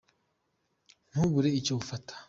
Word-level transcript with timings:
ntubure 1.09 1.49
icyo 1.59 1.73
ufata. 1.81 2.13